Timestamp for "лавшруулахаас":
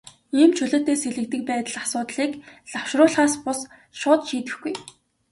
2.73-3.33